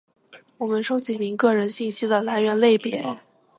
[0.57, 3.03] 我们收集您个人信息的来源类别；